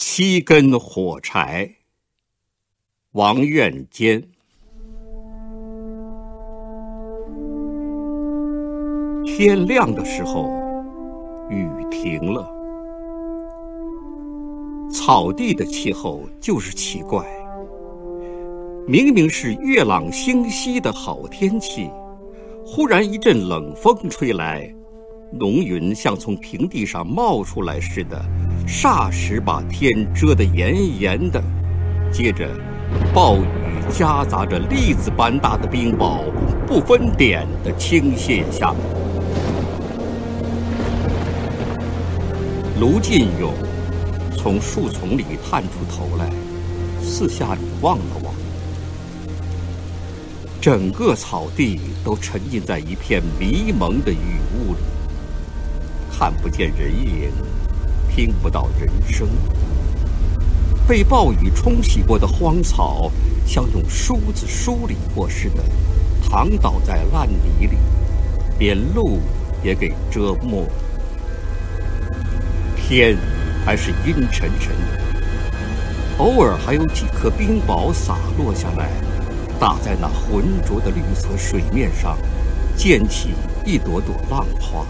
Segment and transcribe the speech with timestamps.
[0.00, 1.68] 七根火柴。
[3.14, 4.22] 王愿坚。
[9.26, 10.52] 天亮的时候，
[11.50, 12.48] 雨停了。
[14.88, 17.26] 草地的气候就是奇怪，
[18.86, 21.90] 明明是月朗星稀的好天气，
[22.64, 24.72] 忽然一阵冷风吹来，
[25.32, 28.24] 浓云像从平地上冒出来似的，
[28.68, 31.42] 霎时把天遮得严严的，
[32.12, 32.46] 接着。
[33.14, 36.24] 暴雨夹杂着粒子般大的冰雹，
[36.66, 38.74] 不分点的倾泻下。
[42.78, 43.52] 卢进勇
[44.36, 46.30] 从树丛里探出头来，
[47.02, 48.34] 四下里望了望，
[50.60, 54.80] 整个草地都沉浸在一片迷蒙的雨雾里，
[56.10, 57.30] 看不见人影，
[58.18, 59.28] 听不到人声。
[60.88, 63.12] 被暴雨冲洗过的荒草，
[63.46, 65.62] 像用梳子梳理过似的，
[66.28, 67.78] 躺倒在烂泥里，
[68.58, 69.20] 连路
[69.62, 70.66] 也给遮没。
[72.76, 73.16] 天
[73.64, 75.00] 还是阴沉沉的，
[76.18, 78.90] 偶尔还有几颗冰雹洒落下来，
[79.60, 82.18] 打在那浑浊的绿色水面上，
[82.76, 83.28] 溅起
[83.64, 84.84] 一朵朵浪花。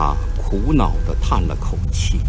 [0.00, 2.22] 他苦恼地叹了口气。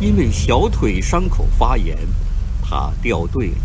[0.00, 1.96] 因为小腿伤口发炎，
[2.60, 3.56] 他掉队了。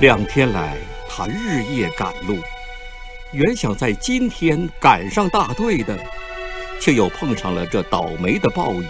[0.00, 0.76] 两天来，
[1.08, 2.36] 他日夜赶路，
[3.32, 5.98] 原想在今天赶上大队的，
[6.78, 8.86] 却又碰上了这倒霉的暴雨，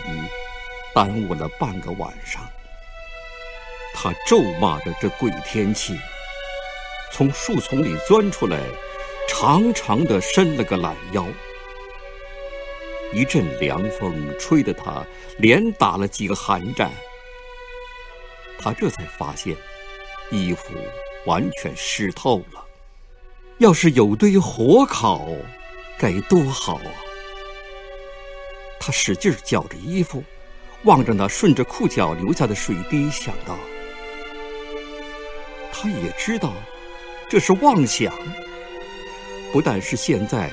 [0.92, 2.42] 耽误了半个晚上。
[3.94, 5.96] 他咒骂着这鬼天气，
[7.12, 8.58] 从树丛里钻出来，
[9.36, 11.26] 长长的伸了个懒腰。
[13.12, 15.04] 一阵凉风吹得他
[15.38, 16.88] 连打了几个寒战，
[18.60, 19.56] 他这才发现
[20.30, 20.72] 衣服
[21.26, 22.64] 完全湿透了。
[23.58, 25.26] 要是有堆火烤，
[25.98, 26.90] 该多好啊！
[28.78, 30.22] 他使劲绞着衣服，
[30.84, 33.58] 望着那顺着裤脚流下的水滴，想到：
[35.72, 36.52] 他也知道
[37.28, 38.14] 这是妄想。
[39.54, 40.50] 不但是现在。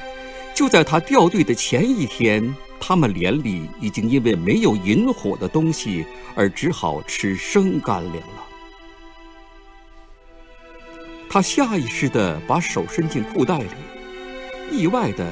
[0.53, 8.45] 就在他掉队的前一天，他们连里已经因为没有引火的东西而只好吃生干粮了。
[11.27, 15.25] 他下意识地把手伸进裤袋里，意外的，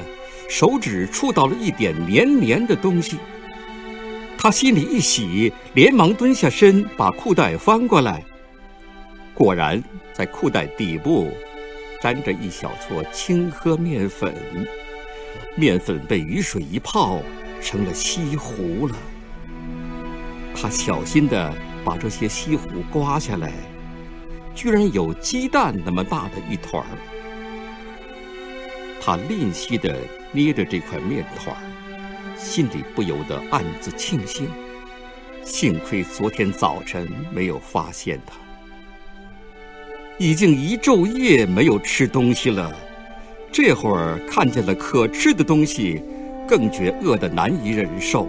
[0.48, 3.18] 手指触到了一点黏黏的东西。
[4.36, 8.24] 他心里一喜，连忙蹲下身把裤袋翻过来，
[9.32, 9.80] 果然
[10.12, 11.30] 在裤袋底部
[12.00, 14.34] 沾着一小撮青稞面粉。
[15.56, 17.20] 面粉被雨水一泡，
[17.60, 18.96] 成了稀糊了。
[20.54, 23.52] 他小心地把这些稀糊刮下来，
[24.54, 26.88] 居然有鸡蛋那么大的一团儿。
[29.00, 29.98] 他吝惜地
[30.32, 34.48] 捏着这块面团儿，心里不由得暗自庆幸：
[35.42, 38.34] 幸亏昨天早晨没有发现他。
[40.20, 42.70] 已经一昼夜没有吃东西了。
[43.50, 46.02] 这会儿看见了可吃的东西，
[46.46, 48.28] 更觉饿得难以忍受。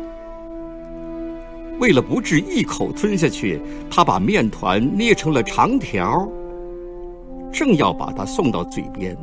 [1.79, 6.25] 为了不致一口吞下去，他把面团捏成了长条，
[7.51, 9.17] 正要把它送到嘴边，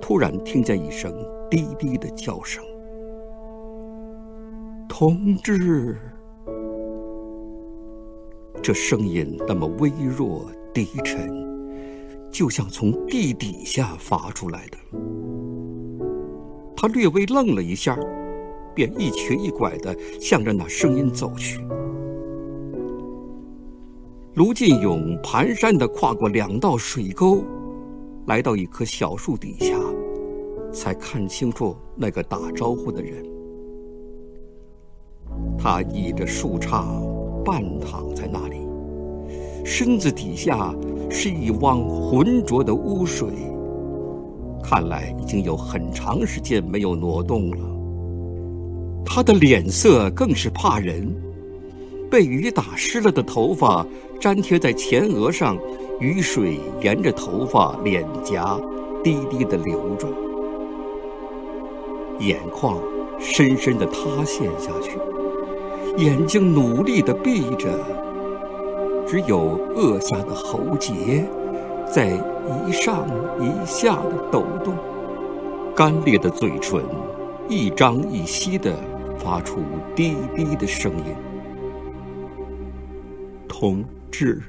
[0.00, 1.12] 突然听见一声
[1.50, 2.62] 低低的叫声
[4.88, 5.98] ：“同志！”
[8.62, 11.47] 这声音那么微弱低沉。
[12.30, 14.78] 就像从地底下发出来的。
[16.76, 17.98] 他略微愣了一下，
[18.74, 21.60] 便一瘸一拐地向着那声音走去。
[24.34, 27.42] 卢进勇蹒跚地跨过两道水沟，
[28.26, 29.76] 来到一棵小树底下，
[30.72, 33.26] 才看清楚那个打招呼的人。
[35.58, 38.68] 他倚着树杈，半躺在那里，
[39.64, 40.72] 身子底下。
[41.10, 43.28] 是一汪浑浊的污水，
[44.62, 47.58] 看来已经有很长时间没有挪动了。
[49.04, 51.10] 他的脸色更是怕人，
[52.10, 53.84] 被雨打湿了的头发
[54.20, 55.56] 粘贴在前额上，
[55.98, 58.60] 雨水沿着头发、脸颊
[59.02, 60.06] 滴滴地流着，
[62.20, 62.78] 眼眶
[63.18, 64.98] 深深地塌陷下去，
[65.96, 67.68] 眼睛努力地闭着。
[69.08, 71.26] 只有颚下的喉结
[71.90, 72.08] 在
[72.66, 73.08] 一上
[73.40, 74.76] 一下的抖动，
[75.74, 76.84] 干裂的嘴唇
[77.48, 78.76] 一张一吸的
[79.18, 79.62] 发出
[79.96, 81.04] 低低的声音
[83.48, 84.42] ：“同志，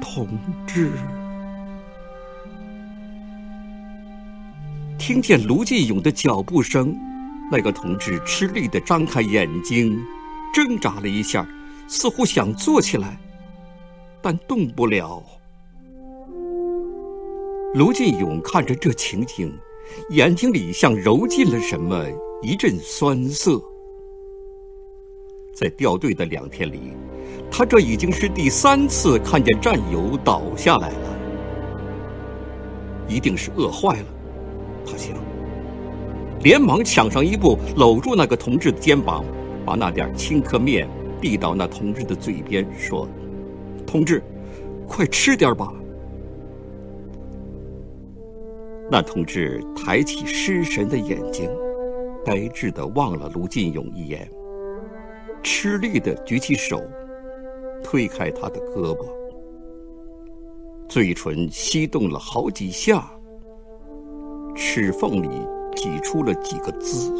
[0.00, 0.26] 同
[0.66, 0.92] 志。”
[4.98, 6.96] 听见卢进勇的脚步声，
[7.52, 8.18] 那个同志。
[8.24, 10.02] 吃力的张开眼睛，
[10.54, 11.46] 挣扎了一下，
[11.90, 13.20] 似乎想坐起来，
[14.22, 15.20] 但动不了。
[17.74, 19.52] 卢进勇看着这情景，
[20.10, 22.06] 眼睛里像揉进了什么，
[22.42, 23.60] 一阵酸涩。
[25.52, 26.92] 在掉队的两天里，
[27.50, 31.18] 他这已经是第三次看见战友倒下来了，
[33.08, 34.06] 一定是饿坏了。
[34.86, 35.12] 他想，
[36.44, 39.24] 连忙抢上一步，搂住那个同志的肩膀，
[39.66, 40.88] 把那点青稞面
[41.20, 43.06] 递到那同志的嘴边，说
[43.86, 44.22] ：“同志，
[44.88, 45.72] 快吃点吧。”
[48.90, 51.48] 那同志抬起失神的眼睛，
[52.24, 54.28] 呆滞的望了卢进勇一眼，
[55.44, 56.82] 吃力的举起手，
[57.84, 59.06] 推开他的胳膊，
[60.88, 63.08] 嘴唇翕动了好几下，
[64.56, 65.28] 齿缝里
[65.76, 67.12] 挤出了几个字：“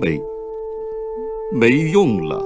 [0.00, 0.20] 没，
[1.52, 2.42] 没用了。”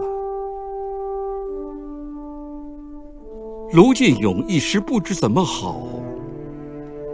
[3.72, 5.80] 卢进勇一时不知怎么好，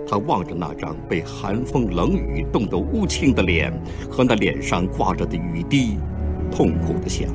[0.07, 3.73] 他望着那张被寒风冷雨冻得乌青的脸
[4.11, 5.97] 和那脸上挂着的雨滴，
[6.51, 7.29] 痛苦的想：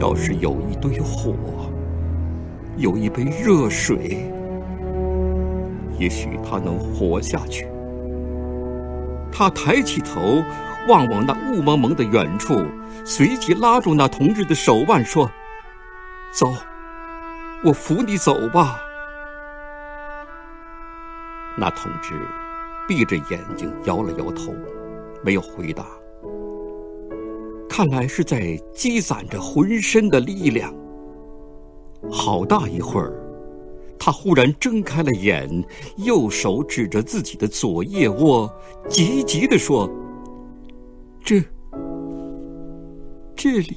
[0.00, 1.34] 要是有一堆火，
[2.76, 4.18] 有一杯热水，
[5.98, 7.67] 也许他能活下去。
[9.38, 10.42] 他抬起头
[10.88, 12.66] 望望那雾蒙蒙的远处，
[13.04, 15.30] 随即拉住那同志的手腕说。
[16.32, 16.52] 走，
[17.62, 18.80] 我扶你走吧。
[21.56, 22.14] 那同志
[22.88, 24.52] 闭着眼睛摇了摇头，
[25.22, 25.86] 没有回答。
[27.70, 30.74] 看来是在积攒着浑身的力量。
[32.10, 33.12] 好大一会儿，
[33.98, 35.64] 他忽然睁开了眼，
[35.96, 38.50] 右手指着自己的左腋窝，
[38.88, 39.90] 急急地说
[41.24, 41.42] ：“这，
[43.34, 43.76] 这里。”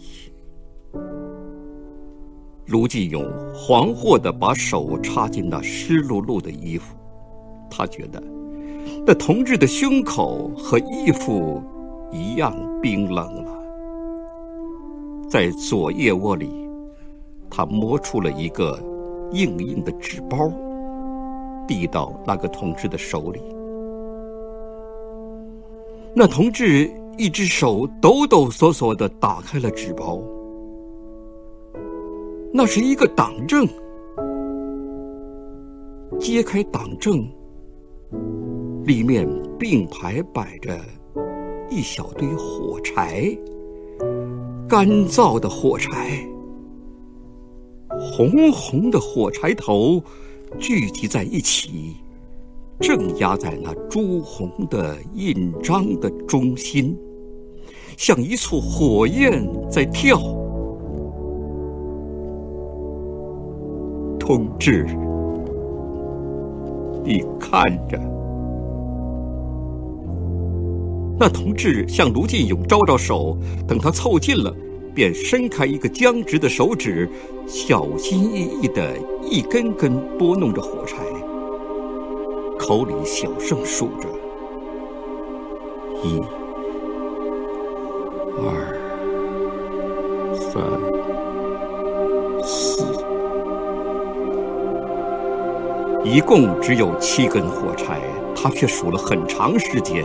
[2.67, 6.95] 卢继勇惶惑地把手插进那湿漉漉的衣服，
[7.69, 8.23] 他觉得
[9.05, 11.61] 那同志的胸口和衣服
[12.13, 13.51] 一样冰冷了。
[15.29, 16.49] 在左腋窝里，
[17.49, 18.81] 他摸出了一个
[19.31, 20.51] 硬硬的纸包，
[21.67, 23.41] 递到那个同志的手里。
[26.13, 30.21] 那同志一只手抖抖索索的打开了纸包。
[32.53, 33.65] 那是一个党证，
[36.19, 37.25] 揭开党证，
[38.83, 39.25] 里面
[39.57, 40.77] 并排摆着
[41.69, 43.33] 一小堆火柴，
[44.67, 46.27] 干燥的火柴，
[48.01, 50.01] 红红的火柴头
[50.57, 51.95] 聚集在一起，
[52.79, 56.97] 正压在那朱红的印章的中心，
[57.95, 60.19] 像一簇火焰在跳。
[64.19, 64.85] 同志，
[67.03, 67.99] 你看着，
[71.19, 74.53] 那同志向卢进勇招招手，等他凑近了，
[74.93, 77.09] 便伸开一个僵直的手指，
[77.47, 80.97] 小心翼翼的一根根拨弄着火柴，
[82.57, 84.09] 口里小声数着：
[86.03, 86.19] 一、
[88.37, 88.77] 二、
[90.33, 90.61] 三。
[92.43, 92.81] 四
[96.03, 98.01] 一共只有七根火柴，
[98.35, 100.03] 他却数了很长时间。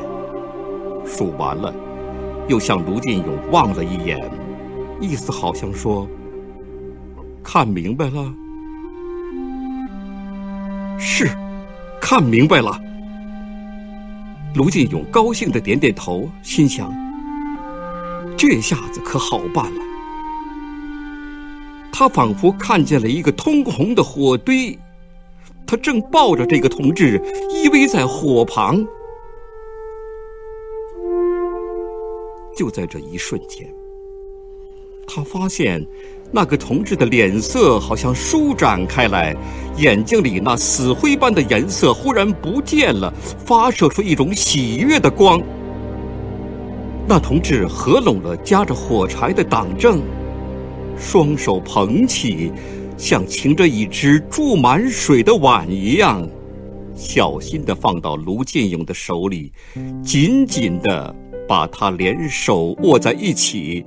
[1.07, 1.75] 数完了，
[2.47, 4.21] 又向卢进勇望了一眼，
[5.01, 6.09] 意思好像说
[7.45, 8.35] ：“看明白了。”
[10.99, 11.29] 是，
[12.01, 12.81] 看明白了。
[14.55, 16.91] 卢进勇高兴的点点头，心想：
[18.37, 19.81] 这下子可好办了。
[21.93, 24.79] 他仿佛看见了一个通红的火堆。
[25.67, 28.87] 他正抱着这个同志依偎在火旁，
[32.57, 33.67] 就在这一瞬间，
[35.07, 35.85] 他发现
[36.33, 39.37] 那个同志的脸色好像舒展开来，
[39.79, 43.13] 眼睛里那死灰般的颜色忽然不见了，
[43.45, 45.41] 发射出一种喜悦的光。
[47.09, 50.03] 那同志合拢了夹着火柴的党证，
[50.99, 52.53] 双手捧起。
[52.99, 56.27] 像擎着一只注满水的碗一样，
[56.95, 59.53] 小心地放到卢建勇的手里，
[60.03, 61.15] 紧紧地
[61.47, 63.85] 把他连手握在一起，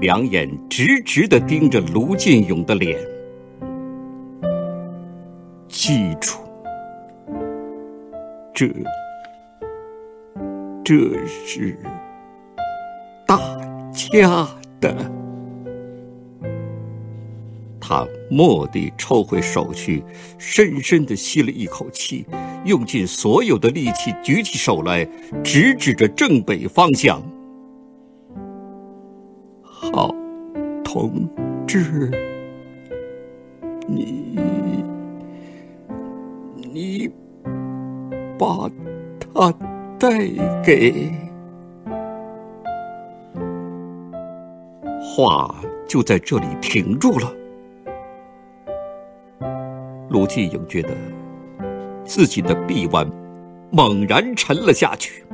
[0.00, 2.98] 两眼直直的盯着卢进勇的脸。
[5.68, 6.38] 记住，
[8.54, 8.68] 这，
[10.84, 11.78] 这是
[13.26, 13.38] 大
[13.92, 14.48] 家
[14.80, 15.12] 的。
[17.78, 20.02] 他蓦地抽回手去，
[20.38, 22.26] 深深地吸了一口气，
[22.64, 25.06] 用尽所有的力气举起手来，
[25.44, 27.22] 直指着正北方向。
[29.92, 30.14] 好，
[30.84, 31.28] 同
[31.66, 32.10] 志，
[33.86, 34.38] 你，
[36.72, 37.10] 你
[38.38, 38.70] 把
[39.20, 39.52] 他
[39.98, 40.08] 带
[40.64, 41.12] 给……
[45.00, 45.54] 话
[45.88, 47.32] 就在这里停住了。
[50.10, 50.90] 卢继勇觉得
[52.04, 53.08] 自己的臂弯
[53.70, 55.24] 猛然沉了下去，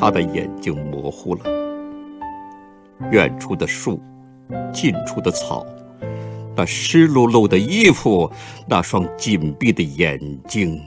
[0.00, 1.42] 他的眼睛模糊了。
[3.12, 4.00] 远处的树，
[4.72, 5.66] 近处的草，
[6.56, 8.30] 那湿漉漉的衣服，
[8.66, 10.80] 那双紧闭的眼睛，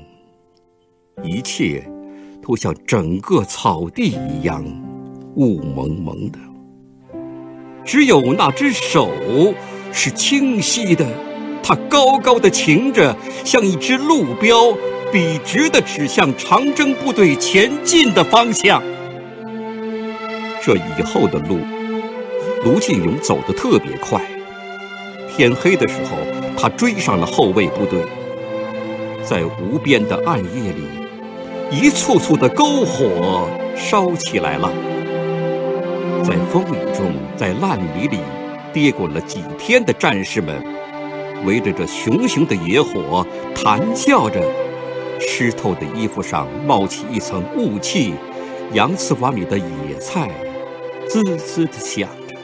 [1.21, 1.87] 一切
[2.41, 4.65] 都像整个草地一样
[5.35, 6.39] 雾蒙蒙的，
[7.85, 9.11] 只有那只手。
[9.95, 11.05] 是清晰的，
[11.61, 13.15] 它高高的擎着，
[13.45, 14.75] 像一只路标，
[15.11, 18.81] 笔直的指向长征部队前进的方向。
[20.65, 21.59] 这以后的路，
[22.63, 24.21] 卢进勇走得特别快。
[25.29, 26.15] 天黑的时候，
[26.57, 27.99] 他追上了后卫部队。
[29.21, 30.83] 在无边的暗夜里，
[31.69, 34.71] 一簇簇的篝火烧起来了。
[36.23, 38.19] 在风雨中，在烂泥里。
[38.71, 40.59] 跌滚了几天的战士们，
[41.45, 44.41] 围着这熊熊的野火谈笑着，
[45.19, 48.15] 湿透的衣服上冒起一层雾气，
[48.71, 50.31] 洋瓷碗里的野菜
[51.07, 52.35] 滋滋地响着。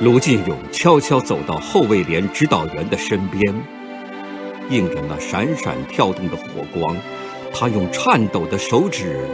[0.00, 3.54] 卢进勇悄悄走到后卫连指导员的身边，
[4.70, 6.96] 映着那闪闪跳动的火光，
[7.52, 9.26] 他用颤抖的手指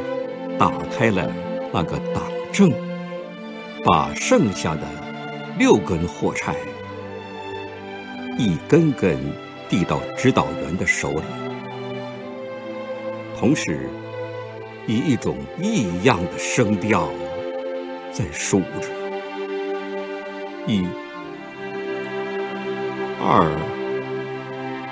[0.58, 1.30] 打开了
[1.72, 2.72] 那个党证。
[3.86, 4.80] 把剩下的
[5.58, 6.56] 六根火柴
[8.38, 9.18] 一根根
[9.68, 11.22] 递到指导员的手里，
[13.38, 13.90] 同时
[14.86, 17.08] 以一种异样的声调
[18.12, 18.88] 在数着：
[20.66, 20.84] 一、
[23.20, 23.50] 二、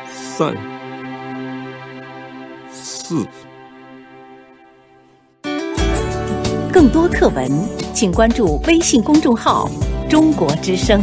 [0.09, 0.57] 三、
[2.71, 3.27] 四。
[6.73, 7.83] 更多课文。
[8.03, 9.71] 请关注微信公众号
[10.11, 11.01] “中国之声”。